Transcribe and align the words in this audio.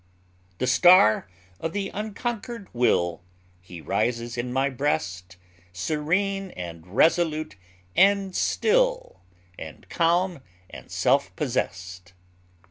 The 0.57 0.65
star 0.65 1.29
of 1.59 1.73
the 1.73 1.91
unconquered 1.93 2.69
will, 2.73 3.21
He 3.59 3.81
rises 3.81 4.35
in 4.35 4.51
my 4.51 4.67
breast, 4.67 5.37
Serene, 5.73 6.49
and 6.57 6.87
resolute, 6.95 7.55
and 7.95 8.35
still, 8.35 9.21
And 9.59 9.87
calm, 9.89 10.41
and 10.71 10.89
self 10.89 11.35
possessed. 11.35 12.13